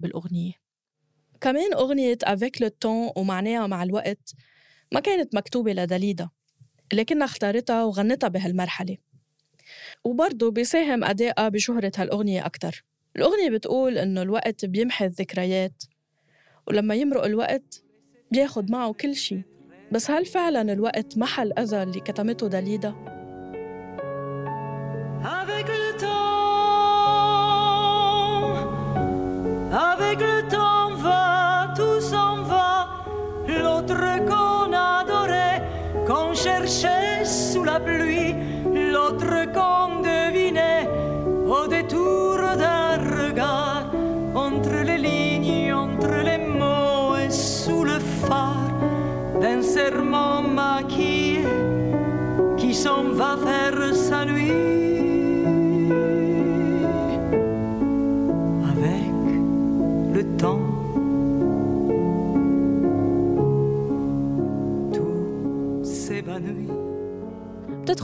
بالأغنية. 0.00 0.52
كمان 1.40 1.72
أغنية 1.74 2.18
أفيك 2.24 2.62
لو 2.62 2.68
تون 2.68 3.10
ومعناها 3.16 3.66
مع 3.66 3.82
الوقت 3.82 4.32
ما 4.92 5.00
كانت 5.00 5.34
مكتوبة 5.34 5.72
لداليدا 5.72 6.28
لكنها 6.92 7.24
اختارتها 7.24 7.84
وغنتها 7.84 8.28
بهالمرحلة. 8.28 8.96
وبرضه 10.04 10.50
بيساهم 10.50 11.04
أدائها 11.04 11.48
بشهرة 11.48 11.92
هالأغنية 11.96 12.46
أكتر. 12.46 12.84
الأغنية 13.16 13.50
بتقول 13.50 13.98
إنه 13.98 14.22
الوقت 14.22 14.64
بيمحي 14.64 15.06
الذكريات 15.06 15.82
ولما 16.66 16.94
يمرق 16.94 17.24
الوقت 17.24 17.82
بياخد 18.30 18.70
معه 18.70 18.92
كل 18.92 19.16
شي. 19.16 19.42
بس 19.92 20.10
هل 20.10 20.26
فعلا 20.26 20.72
الوقت 20.72 21.18
محى 21.18 21.42
الأذى 21.42 21.82
اللي 21.82 22.00
كتمته 22.00 22.48
داليدا؟ 22.48 23.14
Love. 29.74 30.03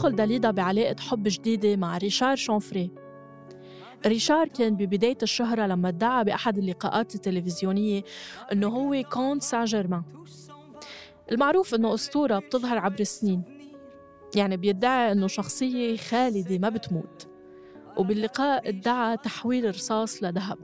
بتدخل 0.00 0.16
داليدا 0.16 0.50
بعلاقة 0.50 0.96
حب 1.00 1.22
جديدة 1.28 1.76
مع 1.76 1.98
ريشار 1.98 2.36
شونفري. 2.36 2.90
ريشار 4.06 4.48
كان 4.48 4.76
ببداية 4.76 5.18
الشهرة 5.22 5.66
لما 5.66 5.88
ادعى 5.88 6.24
بأحد 6.24 6.58
اللقاءات 6.58 7.14
التلفزيونية 7.14 8.02
أنه 8.52 8.68
هو 8.68 9.02
كونت 9.12 9.42
سان 9.42 9.64
جيرمان 9.64 10.02
المعروف 11.32 11.74
أنه 11.74 11.94
أسطورة 11.94 12.38
بتظهر 12.38 12.78
عبر 12.78 13.00
السنين. 13.00 13.42
يعني 14.36 14.56
بيدعي 14.56 15.12
أنه 15.12 15.26
شخصية 15.26 15.96
خالدة 15.96 16.58
ما 16.58 16.68
بتموت. 16.68 17.28
وباللقاء 17.96 18.68
ادعى 18.68 19.16
تحويل 19.16 19.66
الرصاص 19.66 20.22
لذهب. 20.22 20.58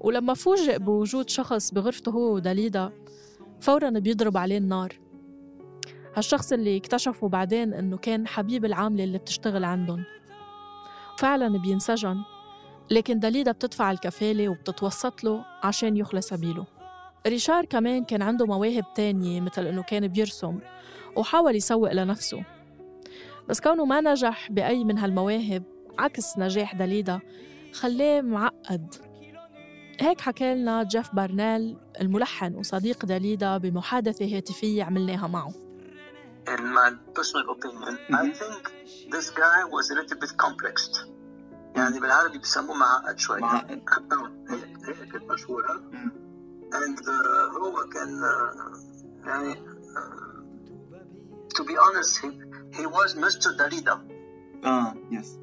ولما 0.00 0.34
فوجئ 0.34 0.78
بوجود 0.78 1.30
شخص 1.30 1.70
بغرفته 1.70 2.12
هو 2.12 2.34
وداليدا 2.34 2.92
فورا 3.60 3.90
بيضرب 3.90 4.36
عليه 4.36 4.58
النار. 4.58 5.09
هالشخص 6.16 6.52
اللي 6.52 6.76
اكتشفوا 6.76 7.28
بعدين 7.28 7.74
إنه 7.74 7.96
كان 7.96 8.26
حبيب 8.26 8.64
العاملة 8.64 9.04
اللي 9.04 9.18
بتشتغل 9.18 9.64
عندهم. 9.64 10.04
فعلا 11.18 11.58
بينسجن 11.58 12.16
لكن 12.90 13.18
داليدا 13.18 13.52
بتدفع 13.52 13.90
الكفالة 13.90 14.48
وبتتوسط 14.48 15.24
له 15.24 15.44
عشان 15.62 15.96
يخلى 15.96 16.20
سبيله. 16.20 16.66
ريشار 17.26 17.64
كمان 17.64 18.04
كان 18.04 18.22
عنده 18.22 18.46
مواهب 18.46 18.84
تانية 18.94 19.40
مثل 19.40 19.66
إنه 19.66 19.82
كان 19.82 20.08
بيرسم 20.08 20.58
وحاول 21.16 21.56
يسوق 21.56 21.92
لنفسه. 21.92 22.44
بس 23.48 23.60
كونه 23.60 23.84
ما 23.84 24.00
نجح 24.00 24.50
بأي 24.50 24.84
من 24.84 24.98
هالمواهب 24.98 25.62
عكس 25.98 26.38
نجاح 26.38 26.74
داليدا 26.74 27.20
خلاه 27.72 28.20
معقد. 28.20 28.94
هيك 30.00 30.20
حكى 30.20 30.54
لنا 30.54 30.82
جيف 30.82 31.14
بارنيل 31.14 31.76
الملحن 32.00 32.54
وصديق 32.54 33.06
داليدا 33.06 33.56
بمحادثة 33.56 34.36
هاتفية 34.36 34.84
عملناها 34.84 35.26
معه. 35.26 35.69
in 36.49 36.73
my 36.73 36.91
personal 37.13 37.49
opinion, 37.51 37.97
I 38.13 38.29
think 38.39 38.61
this 39.09 39.29
guy 39.29 39.59
was 39.65 39.89
a 39.91 39.95
little 39.95 40.19
bit 40.19 40.33
complexed. 40.37 41.05
يعني 41.75 41.99
بالعربي 41.99 42.37
بيسموه 42.37 42.77
معقد 42.77 43.19
شوية. 43.19 43.41
معقد. 43.41 43.81
آه، 44.11 44.31
هي 44.49 44.59
هي 44.87 45.05
كانت 45.11 45.31
مشهورة. 45.31 45.83
And 46.71 46.99
uh, 46.99 47.11
هو 47.63 47.89
كان 47.89 48.21
uh, 48.21 49.27
يعني 49.27 49.53
uh, 49.53 50.25
to 51.57 51.63
be 51.63 51.77
honest, 51.77 52.17
he, 52.21 52.29
he 52.77 52.85
was 52.85 53.15
Mr. 53.15 53.57
Dalida. 53.57 53.97
اه 54.65 54.93
يس 55.11 55.39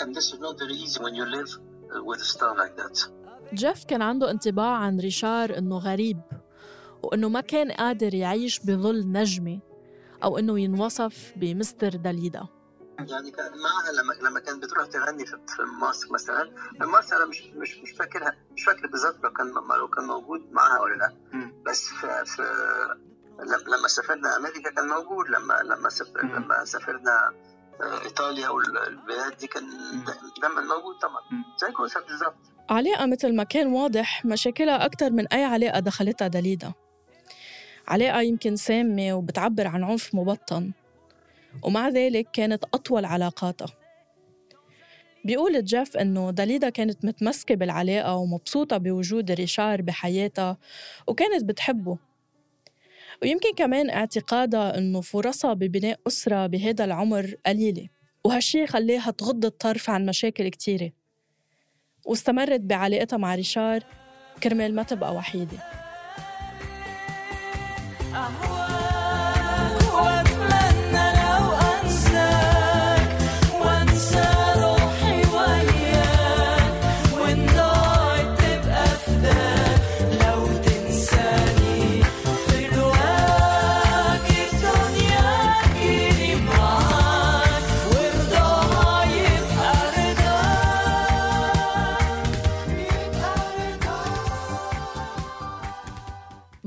And 0.00 0.14
this 0.14 0.26
is 0.32 0.40
not 0.40 0.58
very 0.58 0.76
easy 0.84 0.98
when 1.04 1.14
you 1.14 1.24
live 1.24 1.50
uh, 1.54 2.02
with 2.08 2.20
a 2.20 2.24
star 2.24 2.56
like 2.56 2.76
that. 2.76 3.10
جيف 3.54 3.84
كان 3.84 4.02
عنده 4.02 4.30
انطباع 4.30 4.76
عن 4.76 5.00
ريشار 5.00 5.58
إنه 5.58 5.78
غريب 5.78 6.20
وإنه 7.03 7.29
ما 7.29 7.41
كان 7.41 7.71
قادر 7.71 8.13
يعيش 8.13 8.59
بظل 8.59 9.11
نجمة 9.11 9.59
أو 10.23 10.37
إنه 10.37 10.59
ينوصف 10.59 11.33
بمستر 11.35 11.89
داليدا. 11.89 12.47
يعني 12.99 13.31
كان 13.31 13.51
معها 13.51 13.91
لما 13.91 14.29
لما 14.29 14.39
كانت 14.39 14.63
بتروح 14.63 14.85
تغني 14.87 15.25
في 15.25 15.37
مصر 15.81 16.11
مثلا 16.13 16.51
في 16.79 16.83
مصر 16.85 17.15
أنا 17.15 17.25
مش 17.25 17.43
مش 17.55 17.77
مش 17.77 17.91
فاكرها 17.91 18.35
مش 18.51 18.63
فاكر 18.63 18.87
بالظبط 18.87 19.23
لو 19.23 19.31
كان 19.33 19.47
لو 19.79 19.87
كان 19.87 20.05
موجود 20.05 20.51
معاها 20.51 20.81
ولا 20.81 20.95
لأ. 20.95 21.13
بس 21.65 21.85
في, 21.87 22.07
في 22.25 22.41
لما 23.39 23.77
لما 23.77 23.87
سافرنا 23.87 24.37
أمريكا 24.37 24.71
كان 24.71 24.87
موجود 24.87 25.29
لما 25.29 25.53
لما 25.63 25.89
سافر. 25.89 26.21
لما 26.25 26.65
سافرنا 26.65 27.33
آه، 27.81 28.03
إيطاليا 28.05 28.49
والبلاد 28.49 29.37
دي 29.39 29.47
كان 29.47 29.63
دايما 30.41 30.61
موجود 30.61 30.95
طبعا. 31.01 31.21
زي 31.61 31.71
كوسا 31.71 31.99
بالظبط. 31.99 32.35
علاقة 32.69 33.05
مثل 33.05 33.35
ما 33.35 33.43
كان 33.43 33.67
واضح 33.67 34.25
مشاكلها 34.25 34.85
أكثر 34.85 35.09
من 35.11 35.27
أي 35.27 35.43
علاقة 35.43 35.79
دخلتها 35.79 36.27
داليدا. 36.27 36.73
علاقة 37.89 38.21
يمكن 38.21 38.55
سامة 38.55 39.13
وبتعبر 39.13 39.67
عن 39.67 39.83
عنف 39.83 40.15
مبطن. 40.15 40.71
ومع 41.63 41.89
ذلك 41.89 42.27
كانت 42.33 42.63
أطول 42.73 43.05
علاقاتها. 43.05 43.67
بيقول 45.25 45.63
جيف 45.63 45.97
إنه 45.97 46.31
داليدا 46.31 46.69
كانت 46.69 47.05
متمسكة 47.05 47.55
بالعلاقة 47.55 48.15
ومبسوطة 48.15 48.77
بوجود 48.77 49.31
ريشار 49.31 49.81
بحياتها 49.81 50.57
وكانت 51.07 51.43
بتحبه. 51.43 51.97
ويمكن 53.21 53.53
كمان 53.55 53.89
اعتقادها 53.89 54.77
إنه 54.77 55.01
فرصها 55.01 55.53
ببناء 55.53 55.99
أسرة 56.07 56.47
بهذا 56.47 56.85
العمر 56.85 57.35
قليلة 57.45 57.87
وهالشي 58.23 58.67
خليها 58.67 59.11
تغض 59.11 59.45
الطرف 59.45 59.89
عن 59.89 60.05
مشاكل 60.05 60.47
كتيرة. 60.47 60.91
واستمرت 62.05 62.59
بعلاقتها 62.59 63.17
مع 63.17 63.35
ريشار 63.35 63.83
كرمال 64.43 64.75
ما 64.75 64.83
تبقى 64.83 65.15
Uh-huh. 68.11 68.48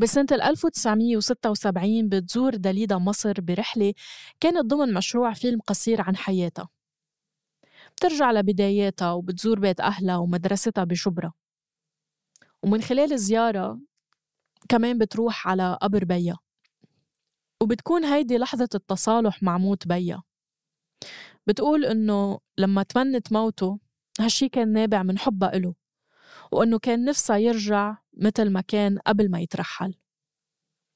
بسنة 0.03 0.27
1976 0.33 2.09
بتزور 2.09 2.55
داليدا 2.57 2.99
مصر 2.99 3.41
برحلة 3.41 3.95
كانت 4.41 4.67
ضمن 4.67 4.95
مشروع 4.95 5.33
فيلم 5.33 5.61
قصير 5.61 6.01
عن 6.01 6.17
حياتها. 6.17 6.69
بترجع 7.97 8.33
لبداياتها 8.33 9.13
وبتزور 9.13 9.61
بيت 9.61 9.81
أهلها 9.81 10.17
ومدرستها 10.17 10.85
بشبرا. 10.85 11.33
ومن 12.63 12.83
خلال 12.83 13.13
الزيارة 13.13 13.81
كمان 14.69 14.99
بتروح 14.99 15.49
على 15.49 15.79
قبر 15.83 16.05
بيا. 16.05 16.37
وبتكون 17.63 18.05
هيدي 18.05 18.39
لحظة 18.39 18.69
التصالح 18.75 19.43
مع 19.43 19.59
موت 19.59 19.89
بيا. 19.89 20.23
بتقول 21.47 21.85
إنه 21.85 22.39
لما 22.59 22.83
تمنت 22.83 23.33
موته 23.33 23.79
هالشي 24.21 24.49
كان 24.49 24.73
نابع 24.73 25.03
من 25.03 25.19
حبها 25.19 25.57
إله. 25.57 25.82
وإنه 26.53 26.79
كان 26.79 27.05
نفسها 27.05 27.37
يرجع 27.37 27.97
مثل 28.17 28.51
ما 28.51 28.61
كان 28.61 28.99
قبل 28.99 29.31
ما 29.31 29.41
يترحل. 29.41 29.95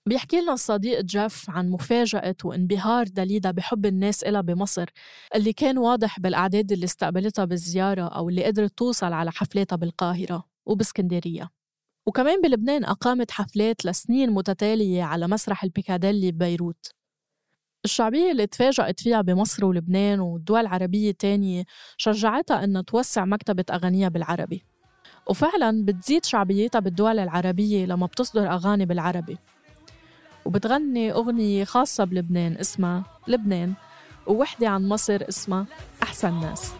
بيحكي 0.08 0.40
لنا 0.40 0.52
الصديق 0.52 1.00
جيف 1.00 1.50
عن 1.50 1.68
مفاجأة 1.68 2.36
وانبهار 2.44 3.08
داليدا 3.08 3.50
بحب 3.50 3.86
الناس 3.86 4.24
إلها 4.24 4.40
بمصر 4.40 4.86
اللي 5.34 5.52
كان 5.52 5.78
واضح 5.78 6.20
بالأعداد 6.20 6.72
اللي 6.72 6.84
استقبلتها 6.84 7.44
بالزيارة 7.44 8.02
أو 8.02 8.28
اللي 8.28 8.44
قدرت 8.44 8.78
توصل 8.78 9.12
على 9.12 9.32
حفلاتها 9.32 9.76
بالقاهرة 9.76 10.44
وباسكندرية. 10.66 11.50
وكمان 12.06 12.40
بلبنان 12.42 12.84
أقامت 12.84 13.30
حفلات 13.30 13.86
لسنين 13.86 14.30
متتالية 14.30 15.02
على 15.02 15.28
مسرح 15.28 15.64
البيكاديلي 15.64 16.32
ببيروت. 16.32 16.90
الشعبية 17.84 18.30
اللي 18.32 18.46
تفاجأت 18.46 19.00
فيها 19.00 19.20
بمصر 19.20 19.64
ولبنان 19.64 20.20
والدول 20.20 20.60
العربية 20.60 21.10
التانية 21.10 21.64
شجعتها 21.96 22.64
أنها 22.64 22.82
توسع 22.82 23.24
مكتبة 23.24 23.64
أغانيها 23.70 24.08
بالعربي. 24.08 24.75
وفعلا 25.26 25.84
بتزيد 25.84 26.24
شعبيتها 26.24 26.78
بالدول 26.78 27.18
العربية 27.18 27.86
لما 27.86 28.06
بتصدر 28.06 28.52
أغاني 28.52 28.86
بالعربي. 28.86 29.38
وبتغني 30.44 31.12
أغنية 31.12 31.64
خاصة 31.64 32.04
بلبنان 32.04 32.56
اسمها 32.56 33.02
لبنان 33.28 33.72
ووحدة 34.26 34.68
عن 34.68 34.88
مصر 34.88 35.28
اسمها 35.28 35.66
أحسن 36.02 36.40
ناس. 36.40 36.72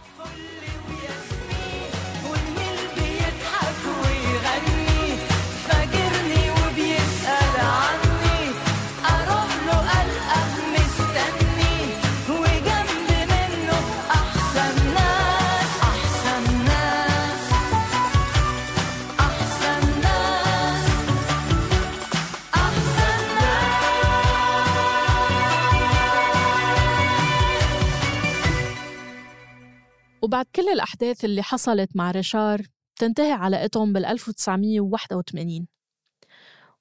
وبعد 30.27 30.47
كل 30.55 30.69
الأحداث 30.69 31.25
اللي 31.25 31.43
حصلت 31.43 31.97
مع 31.97 32.11
ريشار 32.11 32.63
تنتهي 32.97 33.33
علاقتهم 33.33 33.93
بال 33.93 34.05
1981 34.05 35.67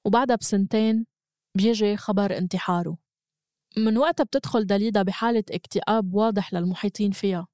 وبعدها 0.04 0.36
بسنتين 0.36 1.06
بيجي 1.54 1.96
خبر 1.96 2.38
انتحاره. 2.38 2.98
من 3.76 3.98
وقتها 3.98 4.24
بتدخل 4.24 4.66
داليدا 4.66 5.02
بحالة 5.02 5.44
اكتئاب 5.50 6.14
واضح 6.14 6.54
للمحيطين 6.54 7.10
فيها. 7.10 7.46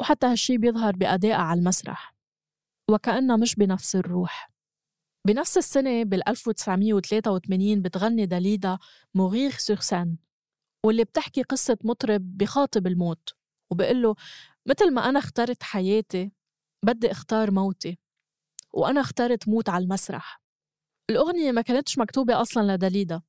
وحتى 0.00 0.26
هالشي 0.26 0.58
بيظهر 0.58 0.96
بأدائها 0.96 1.36
على 1.36 1.58
المسرح. 1.58 2.14
وكأنها 2.90 3.36
مش 3.36 3.54
بنفس 3.54 3.96
الروح. 3.96 4.50
بنفس 5.26 5.58
السنة 5.58 6.04
بال 6.04 6.28
1983 6.28 7.82
بتغني 7.82 8.26
داليدا 8.26 8.78
موغيغ 9.14 9.50
سور 9.50 9.80
سان 9.80 10.16
واللي 10.84 11.04
بتحكي 11.04 11.42
قصة 11.42 11.78
مطرب 11.84 12.36
بخاطب 12.38 12.86
الموت 12.86 13.36
وبقول 13.70 14.02
له 14.02 14.14
مثل 14.66 14.92
ما 14.94 15.08
أنا 15.08 15.18
اخترت 15.18 15.62
حياتي 15.62 16.32
بدي 16.82 17.10
أختار 17.10 17.50
موتي 17.50 17.98
وأنا 18.72 19.00
اخترت 19.00 19.48
موت 19.48 19.68
على 19.68 19.84
المسرح. 19.84 20.40
الأغنية 21.10 21.52
ما 21.52 21.62
كانتش 21.62 21.98
مكتوبة 21.98 22.40
أصلا 22.40 22.74
لداليدا 22.74 23.22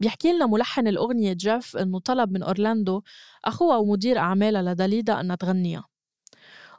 بيحكي 0.00 0.32
لنا 0.32 0.46
ملحن 0.46 0.88
الأغنية 0.88 1.32
جيف 1.32 1.76
إنه 1.76 1.98
طلب 2.00 2.32
من 2.32 2.42
أورلاندو 2.42 3.02
أخوها 3.44 3.76
ومدير 3.76 4.18
أعمالها 4.18 4.62
لداليدا 4.62 5.20
أنها 5.20 5.36
تغنيها. 5.36 5.88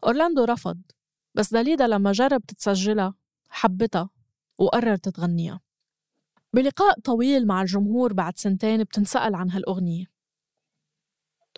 أورلاندو 0.04 0.43
رفض 0.43 0.82
بس 1.36 1.54
داليدا 1.54 1.88
لما 1.88 2.12
جربت 2.12 2.54
تسجلها 2.54 3.13
حبتها 3.49 4.10
وقررت 4.58 5.10
تغنيها. 5.10 5.60
بلقاء 6.54 6.99
طويل 6.99 7.47
مع 7.47 7.62
الجمهور 7.62 8.13
بعد 8.13 8.38
سنتين 8.38 8.84
بتنسأل 8.84 9.36
عن 9.36 9.52
هالأغنية. 9.52 10.06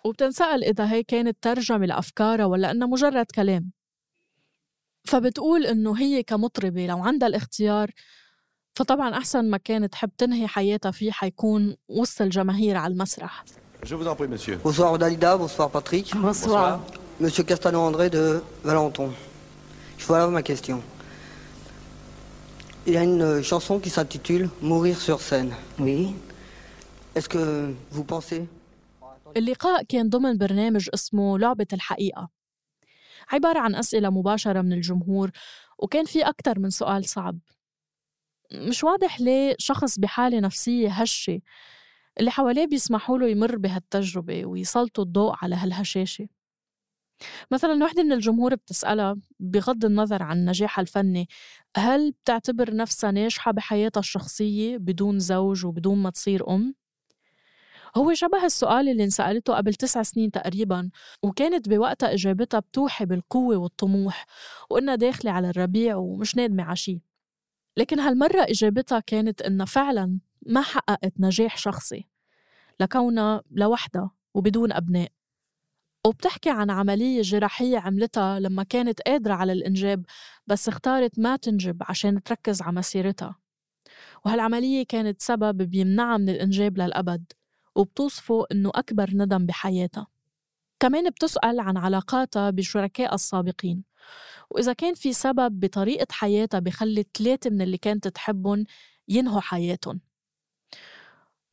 وبتنسأل 0.05 0.63
إذا 0.63 0.91
هي 0.91 1.03
كانت 1.03 1.37
ترجمة 1.41 1.85
لأفكارها 1.85 2.45
ولا 2.45 2.71
إنها 2.71 2.87
مجرد 2.87 3.25
كلام 3.35 3.71
فبتقول 5.03 5.65
إنه 5.65 5.97
هي 5.97 6.23
كمطربة 6.23 6.85
لو 6.85 7.03
عندها 7.03 7.27
الاختيار 7.27 7.91
فطبعا 8.75 9.17
أحسن 9.17 9.49
مكان 9.49 9.89
تحب 9.89 10.09
تنهي 10.17 10.47
حياتها 10.47 10.91
فيه 10.91 11.11
حيكون 11.11 11.75
وسط 11.87 12.21
الجماهير 12.21 12.77
على 12.77 12.93
المسرح 12.93 13.43
Je 13.83 13.95
vous 13.95 14.07
en 14.07 14.15
prie, 14.15 14.27
monsieur. 14.27 14.57
Bonsoir 14.63 14.95
Dalida, 14.99 15.35
bonsoir 15.37 15.71
Patrick. 15.71 16.15
Bonsoir. 16.15 16.79
Monsieur 17.19 17.43
Castano-André 17.43 18.11
de 18.11 18.43
Valenton. 18.63 19.09
Voilà 20.07 20.27
ma 20.27 20.43
question. 20.43 20.83
Il 22.85 22.93
y 22.93 22.97
a 22.97 23.03
une 23.03 23.41
chanson 23.41 23.79
qui 23.79 23.89
s'intitule 23.89 24.49
Mourir 24.61 24.99
sur 24.99 25.19
scène. 25.19 25.51
Oui. 25.79 26.15
Est-ce 27.15 27.27
que 27.27 27.73
vous 27.89 28.03
pensez 28.03 28.47
اللقاء 29.37 29.83
كان 29.83 30.09
ضمن 30.09 30.37
برنامج 30.37 30.89
اسمه 30.93 31.39
لعبة 31.39 31.67
الحقيقة. 31.73 32.29
عبارة 33.31 33.59
عن 33.59 33.75
أسئلة 33.75 34.09
مباشرة 34.09 34.61
من 34.61 34.73
الجمهور 34.73 35.31
وكان 35.79 36.05
في 36.05 36.21
أكثر 36.21 36.59
من 36.59 36.69
سؤال 36.69 37.05
صعب. 37.05 37.39
مش 38.53 38.83
واضح 38.83 39.21
ليه 39.21 39.55
شخص 39.59 39.99
بحالة 39.99 40.39
نفسية 40.39 40.89
هشة 40.89 41.41
اللي 42.19 42.31
حواليه 42.31 42.65
بيسمحوا 42.67 43.17
له 43.17 43.27
يمر 43.29 43.57
بهالتجربة 43.57 44.45
ويسلطوا 44.45 45.03
الضوء 45.03 45.35
على 45.41 45.55
هالهشاشة. 45.55 46.27
مثلا 47.51 47.83
وحدة 47.85 48.03
من 48.03 48.11
الجمهور 48.11 48.55
بتسألها 48.55 49.15
بغض 49.39 49.85
النظر 49.85 50.23
عن 50.23 50.45
نجاحها 50.45 50.81
الفني 50.81 51.27
هل 51.77 52.11
بتعتبر 52.11 52.75
نفسها 52.75 53.11
ناجحة 53.11 53.51
بحياتها 53.51 53.99
الشخصية 53.99 54.77
بدون 54.77 55.19
زوج 55.19 55.65
وبدون 55.65 55.97
ما 55.97 56.09
تصير 56.09 56.49
أم؟ 56.49 56.75
هو 57.97 58.13
شبه 58.13 58.45
السؤال 58.45 58.89
اللي 58.89 59.03
انسألته 59.03 59.55
قبل 59.55 59.73
تسع 59.73 60.03
سنين 60.03 60.31
تقريبا 60.31 60.89
وكانت 61.23 61.69
بوقتها 61.69 62.13
إجابتها 62.13 62.59
بتوحي 62.59 63.05
بالقوة 63.05 63.57
والطموح 63.57 64.25
وإنها 64.69 64.95
داخلة 64.95 65.31
على 65.31 65.49
الربيع 65.49 65.95
ومش 65.95 66.35
نادمة 66.35 66.63
عشي 66.63 67.01
لكن 67.77 67.99
هالمرة 67.99 68.41
إجابتها 68.41 68.99
كانت 68.99 69.41
إنها 69.41 69.65
فعلا 69.65 70.19
ما 70.45 70.61
حققت 70.61 71.13
نجاح 71.19 71.57
شخصي 71.57 72.07
لكونها 72.79 73.41
لوحدها 73.51 74.11
وبدون 74.33 74.71
أبناء. 74.71 75.11
وبتحكي 76.07 76.49
عن 76.49 76.69
عملية 76.69 77.21
جراحية 77.21 77.77
عملتها 77.77 78.39
لما 78.39 78.63
كانت 78.63 79.01
قادرة 79.01 79.33
على 79.33 79.51
الإنجاب 79.51 80.05
بس 80.47 80.67
اختارت 80.67 81.19
ما 81.19 81.35
تنجب 81.35 81.77
عشان 81.81 82.23
تركز 82.23 82.61
على 82.61 82.75
مسيرتها. 82.75 83.35
وهالعملية 84.25 84.85
كانت 84.85 85.21
سبب 85.21 85.57
بيمنعها 85.57 86.17
من 86.17 86.29
الإنجاب 86.29 86.77
للأبد. 86.77 87.31
وبتوصفه 87.75 88.45
إنه 88.51 88.71
أكبر 88.75 89.09
ندم 89.13 89.45
بحياتها. 89.45 90.07
كمان 90.79 91.09
بتسأل 91.09 91.59
عن 91.59 91.77
علاقاتها 91.77 92.49
بشركائها 92.49 93.15
السابقين 93.15 93.83
وإذا 94.49 94.73
كان 94.73 94.93
في 94.93 95.13
سبب 95.13 95.59
بطريقة 95.59 96.07
حياتها 96.11 96.59
بخلي 96.59 97.05
ثلاثة 97.17 97.49
من 97.49 97.61
اللي 97.61 97.77
كانت 97.77 98.07
تحبهم 98.07 98.65
ينهوا 99.07 99.41
حياتهم. 99.41 100.01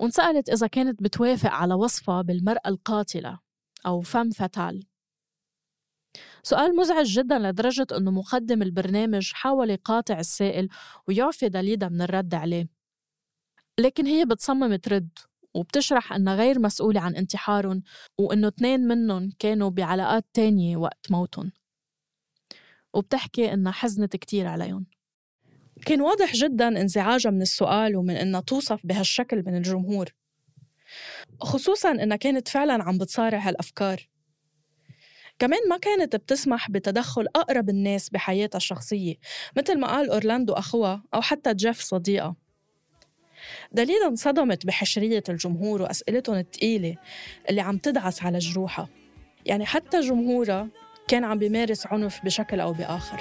وانسألت 0.00 0.48
إذا 0.50 0.66
كانت 0.66 1.02
بتوافق 1.02 1.50
على 1.50 1.74
وصفها 1.74 2.22
بالمرأة 2.22 2.68
القاتلة 2.68 3.38
أو 3.86 4.00
فم 4.00 4.30
فتال 4.30 4.86
سؤال 6.42 6.76
مزعج 6.76 7.06
جدا 7.06 7.38
لدرجة 7.38 7.86
أنه 7.96 8.10
مقدم 8.10 8.62
البرنامج 8.62 9.32
حاول 9.32 9.70
يقاطع 9.70 10.18
السائل 10.18 10.68
ويعفي 11.08 11.48
داليدا 11.48 11.88
من 11.88 12.02
الرد 12.02 12.34
عليه. 12.34 12.68
لكن 13.78 14.06
هي 14.06 14.24
بتصمم 14.24 14.76
ترد. 14.76 15.08
وبتشرح 15.58 16.12
أنها 16.12 16.34
غير 16.34 16.58
مسؤولة 16.58 17.00
عن 17.00 17.16
انتحارهم 17.16 17.82
وأنه 18.18 18.48
اثنين 18.48 18.80
منهم 18.80 19.30
كانوا 19.38 19.70
بعلاقات 19.70 20.24
تانية 20.32 20.76
وقت 20.76 21.10
موتهم. 21.10 21.52
وبتحكي 22.94 23.52
أنها 23.52 23.72
حزنت 23.72 24.16
كتير 24.16 24.46
عليهم. 24.46 24.86
كان 25.86 26.00
واضح 26.00 26.32
جدا 26.32 26.68
انزعاجها 26.68 27.30
من 27.30 27.42
السؤال 27.42 27.96
ومن 27.96 28.16
أنها 28.16 28.40
توصف 28.40 28.80
بهالشكل 28.84 29.42
من 29.46 29.56
الجمهور. 29.56 30.14
خصوصا 31.40 31.90
أنها 31.90 32.16
كانت 32.16 32.48
فعلا 32.48 32.82
عم 32.82 32.98
بتصارع 32.98 33.38
هالأفكار. 33.38 34.08
كمان 35.38 35.60
ما 35.68 35.76
كانت 35.76 36.16
بتسمح 36.16 36.70
بتدخل 36.70 37.26
أقرب 37.36 37.68
الناس 37.68 38.10
بحياتها 38.10 38.56
الشخصية 38.56 39.14
مثل 39.56 39.78
ما 39.78 39.86
قال 39.86 40.10
أورلاندو 40.10 40.52
أخوها 40.52 41.04
أو 41.14 41.20
حتى 41.20 41.54
جيف 41.54 41.80
صديقها. 41.80 42.36
دليلا 43.72 44.06
انصدمت 44.06 44.66
بحشرية 44.66 45.22
الجمهور 45.28 45.82
وأسئلتهم 45.82 46.36
الثقيلة 46.36 46.96
اللي 47.50 47.60
عم 47.60 47.78
تدعس 47.78 48.22
على 48.22 48.38
جروحها. 48.38 48.88
يعني 49.46 49.66
حتى 49.66 50.00
جمهورها 50.00 50.68
كان 51.08 51.24
عم 51.24 51.38
بيمارس 51.38 51.86
عنف 51.86 52.24
بشكل 52.24 52.60
أو 52.60 52.72
بآخر. 52.72 53.20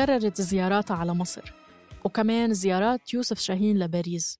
تكررت 0.00 0.40
زياراتها 0.40 0.96
على 0.96 1.14
مصر 1.14 1.52
وكمان 2.04 2.54
زيارات 2.54 3.14
يوسف 3.14 3.38
شاهين 3.38 3.78
لباريس. 3.78 4.38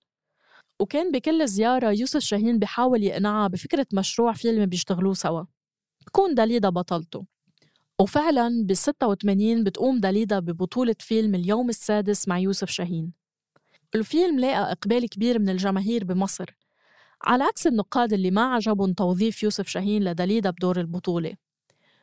وكان 0.81 1.13
بكل 1.13 1.49
زيارة 1.49 1.91
يوسف 1.91 2.21
شاهين 2.21 2.59
بحاول 2.59 3.03
يقنعها 3.03 3.49
بفكرة 3.49 3.87
مشروع 3.93 4.33
فيلم 4.33 4.67
بيشتغلوه 4.67 5.15
سوا. 5.15 5.45
تكون 6.07 6.35
داليدا 6.35 6.69
بطلته. 6.69 7.27
وفعلا 8.01 8.65
ب 8.67 8.75
86 8.75 9.65
بتقوم 9.65 10.01
داليدا 10.01 10.39
ببطولة 10.39 10.97
فيلم 11.01 11.35
اليوم 11.35 11.69
السادس 11.69 12.29
مع 12.29 12.39
يوسف 12.39 12.71
شاهين. 12.71 13.13
الفيلم 13.95 14.39
لاقى 14.39 14.73
إقبال 14.73 15.09
كبير 15.09 15.39
من 15.39 15.49
الجماهير 15.49 16.05
بمصر 16.05 16.57
على 17.23 17.45
عكس 17.45 17.67
النقاد 17.67 18.13
اللي 18.13 18.31
ما 18.31 18.55
عجبهم 18.55 18.93
توظيف 18.93 19.43
يوسف 19.43 19.69
شاهين 19.69 20.05
لداليدا 20.05 20.51
بدور 20.51 20.81
البطولة. 20.81 21.35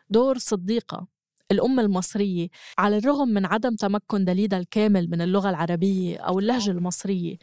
دور 0.09 0.37
صديقة. 0.37 1.16
الأم 1.51 1.79
المصرية 1.79 2.47
على 2.77 2.97
الرغم 2.97 3.27
من 3.27 3.45
عدم 3.45 3.75
تمكن 3.75 4.25
دليدا 4.25 4.57
الكامل 4.57 5.09
من 5.09 5.21
اللغة 5.21 5.49
العربية 5.49 6.17
أو 6.17 6.39
اللهجة 6.39 6.71
المصرية 6.71 7.37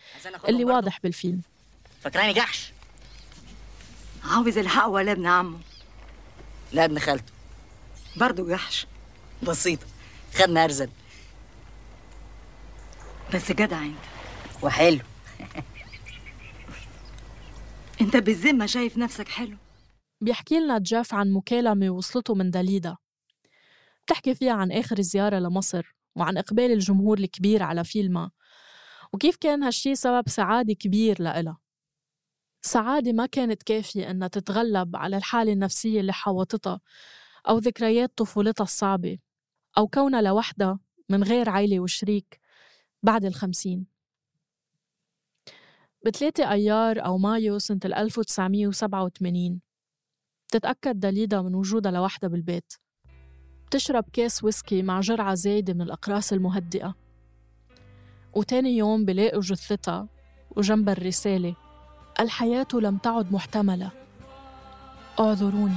اللي 0.48 0.64
واضح 0.64 1.00
بالفيلم. 1.02 1.40
فكراني 2.00 2.32
جحش؟ 2.32 2.72
عاوز 4.24 4.58
الحق 4.58 4.88
ولا 4.88 5.12
ابن 5.12 5.26
عمه. 5.26 5.58
لا 6.72 6.84
ابن 6.84 6.98
خالته. 6.98 7.32
برضه 8.16 8.48
جحش. 8.48 8.86
بسيطة 9.42 9.86
خدنا 10.34 10.64
أرزل 10.64 10.88
بس 13.34 13.52
جدع 13.52 13.82
انت. 13.82 13.96
وحلو. 14.62 15.00
انت 18.00 18.16
بالذمة 18.16 18.66
شايف 18.66 18.98
نفسك 18.98 19.28
حلو. 19.28 19.56
بيحكي 20.20 20.60
لنا 20.60 20.78
جاف 20.78 21.14
عن 21.14 21.32
مكالمة 21.32 21.90
وصلته 21.90 22.34
من 22.34 22.50
داليدا 22.50 22.96
بتحكي 24.06 24.34
فيها 24.34 24.52
عن 24.52 24.72
آخر 24.72 25.00
زيارة 25.00 25.38
لمصر 25.38 25.94
وعن 26.16 26.38
إقبال 26.38 26.72
الجمهور 26.72 27.18
الكبير 27.18 27.62
على 27.62 27.84
فيلمها 27.84 28.30
وكيف 29.12 29.36
كان 29.36 29.62
هالشي 29.62 29.94
سبب 29.94 30.28
سعادة 30.28 30.74
كبير 30.74 31.22
لإلها؟ 31.22 31.58
سعادة 32.62 33.12
ما 33.12 33.26
كانت 33.26 33.62
كافية 33.62 34.10
إنها 34.10 34.28
تتغلب 34.28 34.96
على 34.96 35.16
الحالة 35.16 35.52
النفسية 35.52 36.00
اللي 36.00 36.12
حاوطتها 36.12 36.80
أو 37.48 37.58
ذكريات 37.58 38.12
طفولتها 38.16 38.64
الصعبة 38.64 39.18
أو 39.78 39.88
كونها 39.88 40.22
لوحدها 40.22 40.78
من 41.08 41.22
غير 41.22 41.50
عيلة 41.50 41.80
وشريك 41.80 42.40
بعد 43.02 43.24
الخمسين. 43.24 43.86
بثلاثة 46.06 46.52
أيار 46.52 47.04
أو 47.04 47.18
مايو 47.18 47.58
سنة 47.58 47.80
1987 47.84 49.60
بتتأكد 50.48 51.00
داليدا 51.00 51.42
من 51.42 51.54
وجودها 51.54 51.92
لوحدها 51.92 52.30
بالبيت. 52.30 52.72
بتشرب 53.66 54.04
كاس 54.12 54.44
ويسكي 54.44 54.82
مع 54.82 55.00
جرعة 55.00 55.34
زايدة 55.34 55.74
من 55.74 55.82
الأقراص 55.82 56.32
المهدئة. 56.32 56.94
وتاني 58.34 58.76
يوم 58.76 59.04
بلاقوا 59.04 59.40
جثتها 59.40 60.08
وجنبها 60.56 60.92
الرسالة 60.92 61.54
الحياة 62.20 62.66
لم 62.74 62.96
تعد 62.96 63.32
محتملة. 63.32 63.90
اعذروني. 65.20 65.74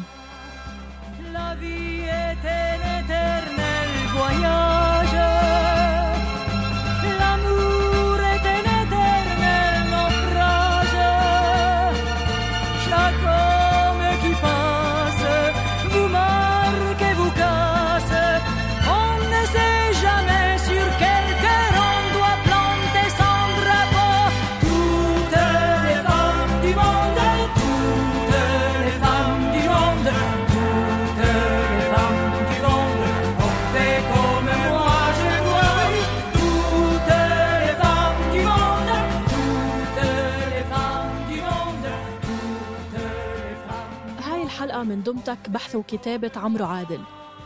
من 44.84 45.04
دمتك 45.04 45.50
بحث 45.50 45.76
وكتابة 45.76 46.32
عمرو 46.36 46.66
عادل. 46.66 47.00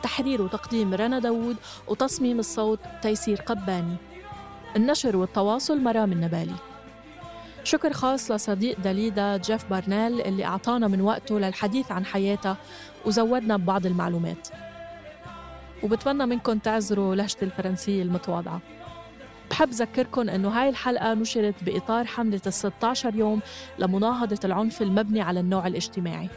تحرير 0.04 0.42
وتقديم 0.42 0.94
رنا 0.94 1.20
داوود 1.20 1.56
وتصميم 1.88 2.40
الصوت 2.40 2.80
تيسير 3.02 3.42
قباني. 3.42 3.96
النشر 4.76 5.18
والتواصل 5.18 5.82
مرام 5.82 6.12
النبالي. 6.12 6.56
شكر 7.64 7.94
خاص 7.94 8.32
لصديق 8.32 8.80
داليدا 8.80 9.38
جيف 9.38 9.70
بارنيل 9.70 10.22
اللي 10.22 10.46
أعطانا 10.46 10.88
من 10.88 11.02
وقته 11.02 11.40
للحديث 11.40 11.92
عن 11.92 12.06
حياتها 12.06 12.58
وزودنا 13.06 13.58
ببعض 13.58 13.86
المعلومات. 13.86 14.48
وبتمنى 15.84 16.26
منكم 16.26 16.58
تعذروا 16.58 17.16
لهجتي 17.16 17.46
الفرنسية 17.46 18.04
المتواضعة. 18.04 18.62
بحب 19.50 19.70
ذكركم 19.70 20.30
أنه 20.30 20.50
هاي 20.50 20.70
الحلقة 20.70 21.14
نشرت 21.14 21.64
بإطار 21.64 22.06
حملة 22.06 22.42
ال 22.48 22.54
16 22.54 23.16
يوم 23.16 23.40
لمناهضة 23.80 24.40
العنف 24.46 24.82
المبني 24.82 25.22
على 25.22 25.40
النوع 25.40 25.68
الاجتماعي. 25.68 26.30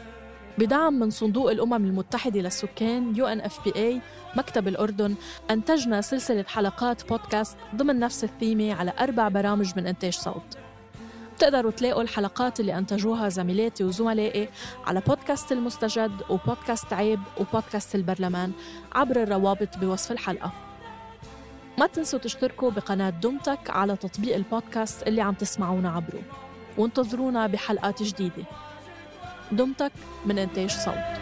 بدعم 0.57 0.93
من 0.93 1.09
صندوق 1.09 1.51
الأمم 1.51 1.73
المتحدة 1.73 2.39
للسكان 2.39 3.13
UNFPA 3.15 4.01
مكتب 4.37 4.67
الأردن. 4.67 5.15
أنتجنا 5.51 6.01
سلسلة 6.01 6.43
حلقات 6.47 7.09
بودكاست 7.09 7.57
ضمن 7.75 7.99
نفس 7.99 8.23
الثيمة 8.23 8.73
على 8.73 8.93
أربع 8.99 9.27
برامج 9.27 9.71
من 9.75 9.87
إنتاج 9.87 10.13
صوت. 10.13 10.57
بتقدروا 11.35 11.71
تلاقوا 11.71 12.01
الحلقات 12.01 12.59
اللي 12.59 12.77
أنتجوها 12.77 13.29
زميلاتي 13.29 13.83
وزملائي 13.83 14.49
على 14.85 15.01
بودكاست 15.07 15.51
المستجد 15.51 16.11
وبودكاست 16.29 16.93
عيب 16.93 17.19
وبودكاست 17.39 17.95
البرلمان 17.95 18.51
عبر 18.95 19.23
الروابط 19.23 19.77
بوصف 19.77 20.11
الحلقة. 20.11 20.51
ما 21.77 21.87
تنسوا 21.87 22.19
تشتركوا 22.19 22.71
بقناة 22.71 23.09
دمتك 23.09 23.69
على 23.69 23.95
تطبيق 23.95 24.35
البودكاست 24.35 25.07
اللي 25.07 25.21
عم 25.21 25.33
تسمعونا 25.33 25.89
عبره. 25.89 26.21
وانتظرونا 26.77 27.47
بحلقات 27.47 28.03
جديدة. 28.03 28.43
دمتك 29.51 29.91
من 30.25 30.37
إنتاج 30.37 30.71
صوت 30.71 31.15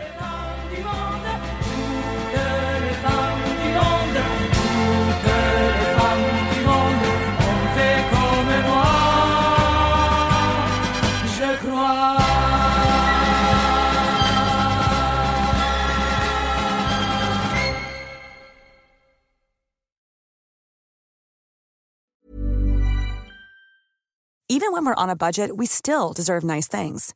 Even 24.50 24.72
when 24.72 24.86
we're 24.86 24.94
on 24.94 25.10
a 25.10 25.16
budget, 25.16 25.58
we 25.58 25.66
still 25.66 26.14
deserve 26.14 26.44
nice 26.44 26.68
things. 26.68 27.16